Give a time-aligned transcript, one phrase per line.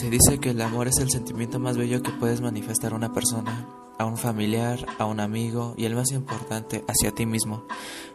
[0.00, 3.12] Se dice que el amor es el sentimiento más bello que puedes manifestar a una
[3.12, 3.68] persona,
[3.98, 7.64] a un familiar, a un amigo y el más importante, hacia ti mismo.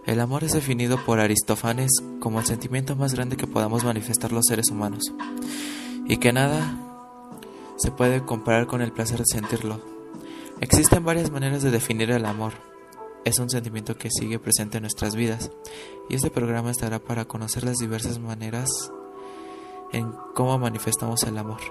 [0.07, 4.45] El amor es definido por Aristófanes como el sentimiento más grande que podamos manifestar los
[4.47, 5.13] seres humanos
[6.07, 6.75] y que nada
[7.77, 9.79] se puede comparar con el placer de sentirlo.
[10.61, 12.54] Existen varias maneras de definir el amor.
[13.25, 15.52] Es un sentimiento que sigue presente en nuestras vidas
[16.09, 18.71] y este programa estará para conocer las diversas maneras
[19.96, 21.61] en cómo manifestamos el amor.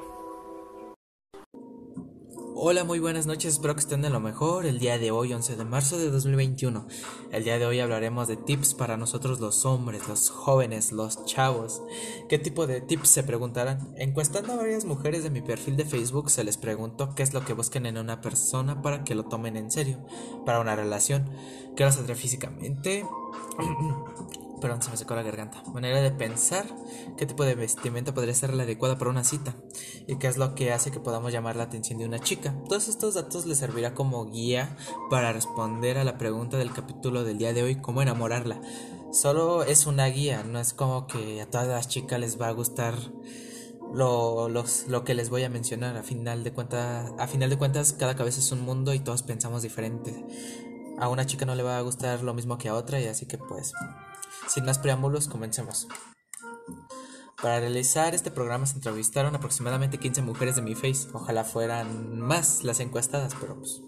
[2.56, 4.64] Hola, muy buenas noches, espero que estén de lo mejor.
[4.64, 6.86] El día de hoy, 11 de marzo de 2021.
[7.30, 11.82] El día de hoy hablaremos de tips para nosotros los hombres, los jóvenes, los chavos.
[12.30, 13.92] ¿Qué tipo de tips se preguntarán?
[13.98, 17.44] Encuestando a varias mujeres de mi perfil de Facebook se les preguntó qué es lo
[17.44, 19.98] que busquen en una persona para que lo tomen en serio,
[20.46, 21.28] para una relación,
[21.76, 23.04] qué los atrae físicamente,
[24.64, 25.62] Perdón, se me secó la garganta.
[25.74, 26.64] Manera de pensar
[27.18, 29.54] qué tipo de vestimenta podría ser la adecuada para una cita
[30.06, 32.54] y qué es lo que hace que podamos llamar la atención de una chica.
[32.66, 34.74] Todos estos datos les servirá como guía
[35.10, 38.58] para responder a la pregunta del capítulo del día de hoy, cómo enamorarla.
[39.12, 42.52] Solo es una guía, no es como que a todas las chicas les va a
[42.52, 42.94] gustar
[43.92, 45.98] lo, lo que les voy a mencionar.
[45.98, 49.24] A final, de cuenta, a final de cuentas, cada cabeza es un mundo y todos
[49.24, 50.24] pensamos diferente.
[50.98, 53.26] A una chica no le va a gustar lo mismo que a otra y así
[53.26, 53.74] que pues
[54.48, 55.88] sin más preámbulos, comencemos.
[57.44, 61.08] Para realizar este programa se entrevistaron aproximadamente 15 mujeres de mi face.
[61.12, 63.82] Ojalá fueran más las encuestadas, pero pues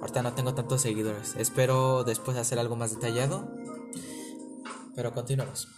[0.00, 1.34] ahorita no tengo tantos seguidores.
[1.36, 3.52] Espero después hacer algo más detallado.
[4.94, 5.68] Pero continuamos.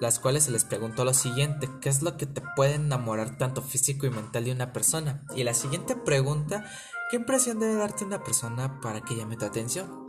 [0.00, 3.60] Las cuales se les preguntó lo siguiente, ¿qué es lo que te puede enamorar tanto
[3.60, 5.26] físico y mental de una persona?
[5.36, 6.64] Y la siguiente pregunta,
[7.10, 10.06] ¿qué impresión debe darte una persona para que llame tu atención?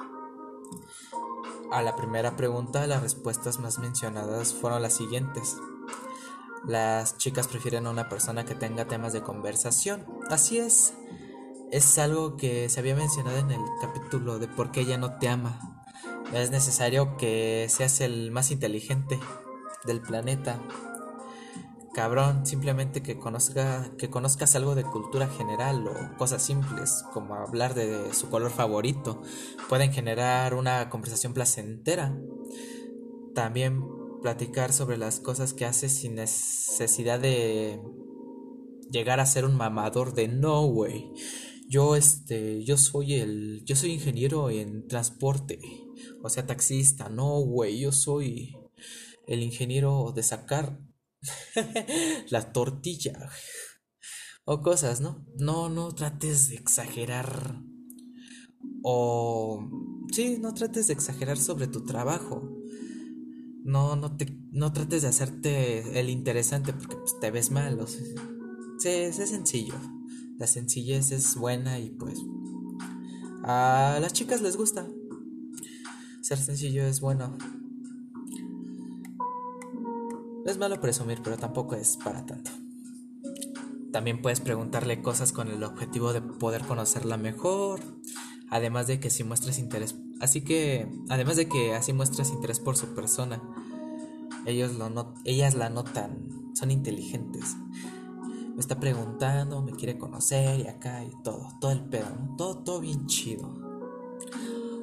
[1.71, 5.55] A la primera pregunta, las respuestas más mencionadas fueron las siguientes.
[6.67, 10.05] Las chicas prefieren a una persona que tenga temas de conversación.
[10.29, 10.93] Así es.
[11.71, 15.29] Es algo que se había mencionado en el capítulo de por qué ella no te
[15.29, 15.85] ama.
[16.33, 19.17] Es necesario que seas el más inteligente
[19.85, 20.59] del planeta
[21.93, 27.73] cabrón, simplemente que conozca, que conozcas algo de cultura general o cosas simples, como hablar
[27.73, 29.21] de su color favorito,
[29.69, 32.17] pueden generar una conversación placentera.
[33.35, 33.83] También
[34.21, 37.81] platicar sobre las cosas que haces sin necesidad de
[38.89, 41.11] llegar a ser un mamador de no way.
[41.67, 45.59] Yo este, yo soy el yo soy ingeniero en transporte,
[46.21, 48.57] o sea, taxista, no güey, yo soy
[49.27, 50.77] el ingeniero de sacar
[52.29, 53.29] la tortilla
[54.45, 55.25] o cosas, ¿no?
[55.37, 57.61] No, no trates de exagerar
[58.83, 59.69] o
[60.11, 62.57] sí, no trates de exagerar sobre tu trabajo.
[63.63, 67.79] No, no te, no trates de hacerte el interesante porque pues, te ves mal.
[67.79, 68.03] O sea,
[68.79, 69.75] sí, es sencillo.
[70.37, 72.17] La sencillez es buena y pues
[73.43, 74.87] a las chicas les gusta.
[76.21, 77.37] Ser sencillo es bueno.
[80.43, 82.49] No es malo presumir, pero tampoco es para tanto.
[83.91, 87.79] También puedes preguntarle cosas con el objetivo de poder conocerla mejor.
[88.49, 89.95] Además de que si muestras interés.
[90.19, 93.41] Así que, además de que así muestras interés por su persona.
[94.45, 96.27] Ellos lo not ellas la notan.
[96.55, 97.55] Son inteligentes.
[98.55, 101.49] Me está preguntando, me quiere conocer y acá y todo.
[101.59, 102.07] Todo el pedo,
[102.37, 103.53] Todo, todo bien chido.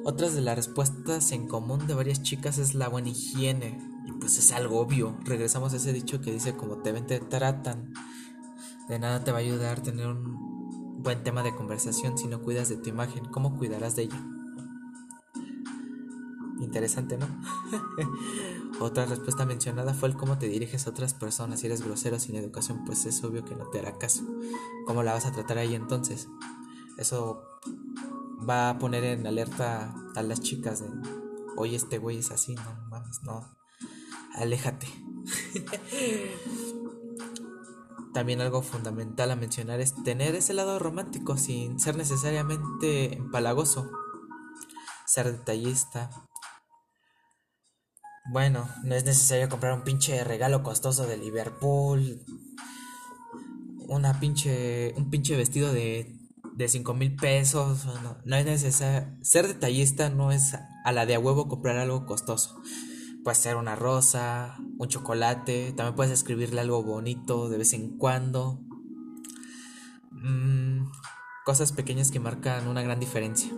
[0.05, 4.51] Otras de las respuestas en común de varias chicas es la buena higiene pues es
[4.51, 5.17] algo obvio.
[5.23, 7.93] Regresamos a ese dicho que dice como te ven, te tratan.
[8.87, 12.69] De nada te va a ayudar tener un buen tema de conversación si no cuidas
[12.69, 13.25] de tu imagen.
[13.25, 14.21] ¿Cómo cuidarás de ella?
[16.59, 17.27] Interesante, ¿no?
[18.79, 21.59] Otra respuesta mencionada fue el cómo te diriges a otras personas.
[21.59, 24.23] Si eres grosero sin educación, pues es obvio que no te hará caso.
[24.85, 26.27] ¿Cómo la vas a tratar ahí entonces?
[26.97, 27.41] Eso
[28.47, 30.89] va a poner en alerta a las chicas de,
[31.57, 33.58] oye, este güey es así, no mames, no
[34.39, 34.87] aléjate.
[38.13, 43.89] También algo fundamental a mencionar es tener ese lado romántico sin ser necesariamente empalagoso.
[45.05, 46.09] Ser detallista.
[48.31, 52.23] Bueno, no es necesario comprar un pinche regalo costoso de Liverpool.
[53.87, 54.93] Una pinche.
[54.97, 56.15] un pinche vestido de.
[56.53, 57.85] de 5 mil pesos.
[57.85, 59.07] No, no es necesario.
[59.21, 62.59] Ser detallista no es a la de a huevo comprar algo costoso.
[63.23, 68.61] Puede ser una rosa, un chocolate, también puedes escribirle algo bonito de vez en cuando.
[70.11, 70.89] Mm,
[71.45, 73.51] cosas pequeñas que marcan una gran diferencia.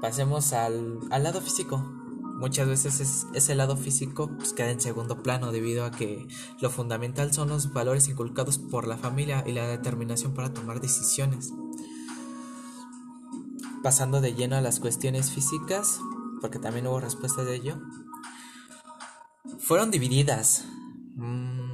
[0.00, 1.78] Pasemos al, al lado físico.
[1.78, 6.26] muchas veces ese lado físico pues, queda en segundo plano debido a que
[6.60, 11.52] lo fundamental son los valores inculcados por la familia y la determinación para tomar decisiones.
[13.82, 16.00] Pasando de lleno a las cuestiones físicas,
[16.42, 17.80] porque también hubo respuesta de ello,
[19.60, 20.66] fueron divididas.
[21.14, 21.70] Mm,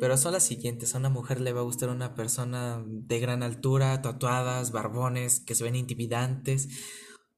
[0.00, 0.94] pero son las siguientes.
[0.94, 5.54] A una mujer le va a gustar una persona de gran altura, tatuadas, barbones, que
[5.54, 6.68] se ven intimidantes.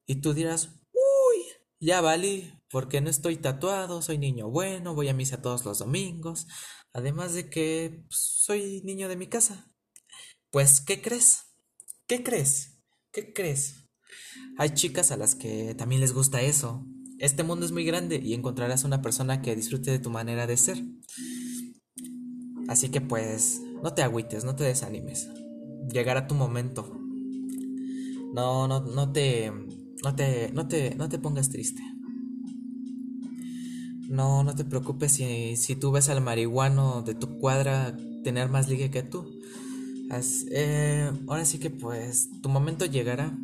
[0.07, 1.43] Y tú dirás, uy,
[1.81, 6.47] ya vale, porque no estoy tatuado, soy niño bueno, voy a misa todos los domingos.
[6.93, 9.73] Además de que pues, soy niño de mi casa.
[10.51, 11.45] Pues, ¿qué crees?
[12.07, 12.81] ¿Qué crees?
[13.13, 13.86] ¿Qué crees?
[14.59, 16.87] Hay chicas a las que también les gusta eso.
[17.19, 20.57] Este mundo es muy grande y encontrarás una persona que disfrute de tu manera de
[20.57, 20.83] ser.
[22.69, 25.29] Así que pues, no te agüites, no te desanimes.
[25.93, 27.01] Llegará tu momento.
[28.35, 29.51] No, no, no te,
[30.03, 31.83] no te, no te, no te pongas triste.
[34.09, 38.69] No, no te preocupes si, si tú ves al marihuano de tu cuadra tener más
[38.69, 39.25] ligue que tú.
[40.51, 43.37] Eh, ahora sí que pues tu momento llegará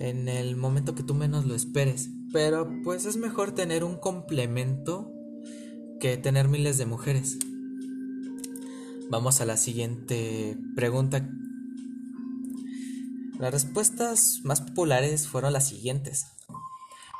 [0.00, 2.08] en el momento que tú menos lo esperes.
[2.32, 5.12] Pero pues es mejor tener un complemento
[6.00, 7.38] que tener miles de mujeres.
[9.10, 11.28] Vamos a la siguiente pregunta.
[13.38, 16.26] Las respuestas más populares fueron las siguientes.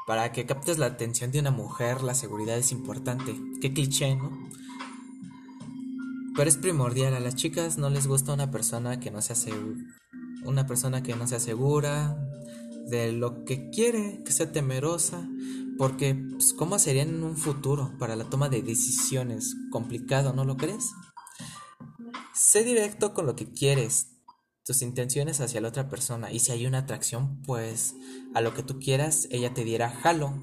[0.07, 3.37] Para que captes la atención de una mujer, la seguridad es importante.
[3.61, 4.31] Qué cliché, ¿no?
[6.35, 7.15] Pero es primordial.
[7.15, 9.77] A las chicas no les gusta una persona que no sea segura.
[10.45, 12.30] Una persona que no sea segura
[12.87, 15.29] de lo que quiere, que sea temerosa,
[15.79, 19.57] porque, pues, ¿cómo sería en un futuro para la toma de decisiones?
[19.71, 20.91] Complicado, ¿no lo crees?
[22.35, 24.09] Sé directo con lo que quieres,
[24.65, 27.95] tus intenciones hacia la otra persona, y si hay una atracción, pues
[28.35, 30.39] a lo que tú quieras, ella te diera jalo.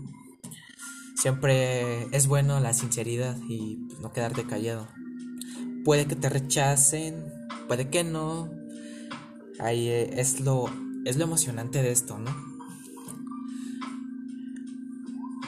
[1.16, 4.88] Siempre es bueno la sinceridad y pues, no quedarte callado.
[5.84, 7.26] Puede que te rechacen,
[7.68, 8.52] puede que no.
[9.60, 10.66] Ahí eh, es lo,
[11.08, 12.32] es lo emocionante de esto, ¿no?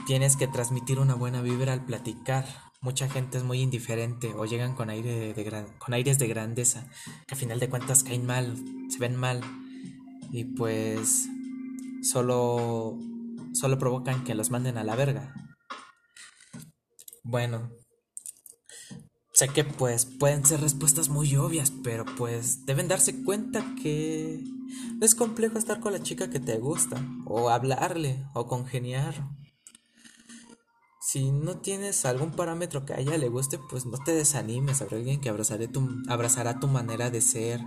[0.07, 2.45] Tienes que transmitir una buena vibra al platicar.
[2.81, 6.87] Mucha gente es muy indiferente o llegan con, aire de, con aires de grandeza,
[7.27, 8.55] que a final de cuentas caen mal,
[8.89, 9.41] se ven mal
[10.31, 11.27] y pues
[12.01, 12.97] solo,
[13.53, 15.33] solo provocan que los manden a la verga.
[17.23, 17.69] Bueno,
[19.39, 24.43] sé que pues pueden ser respuestas muy obvias, pero pues deben darse cuenta que
[24.99, 29.15] no es complejo estar con la chica que te gusta, o hablarle, o congeniar,
[31.01, 34.81] si no tienes algún parámetro que a ella le guste, pues no te desanimes.
[34.81, 37.61] Habrá alguien que abrazará tu manera de ser.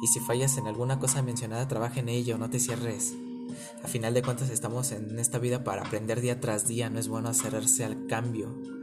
[0.00, 3.14] Y si fallas en alguna cosa mencionada, trabaja en ello, no te cierres.
[3.82, 7.08] A final de cuentas estamos en esta vida para aprender día tras día, no es
[7.08, 8.77] bueno cerrarse al cambio.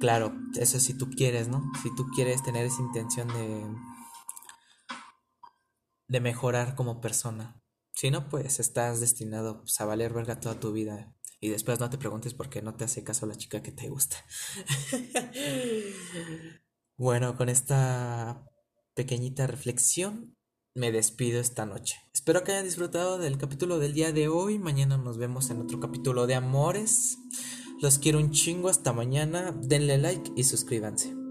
[0.00, 1.70] Claro, eso si tú quieres, ¿no?
[1.82, 3.64] Si tú quieres tener esa intención de
[6.08, 7.60] de mejorar como persona.
[7.92, 11.14] Si no, pues estás destinado pues, a valer verga toda tu vida.
[11.40, 13.88] Y después no te preguntes por qué no te hace caso la chica que te
[13.88, 14.16] gusta.
[16.96, 18.46] bueno, con esta
[18.94, 20.36] pequeñita reflexión
[20.74, 21.96] me despido esta noche.
[22.12, 24.58] Espero que hayan disfrutado del capítulo del día de hoy.
[24.58, 27.18] Mañana nos vemos en otro capítulo de Amores.
[27.80, 29.54] Los quiero un chingo hasta mañana.
[29.62, 31.25] Denle like y suscríbanse.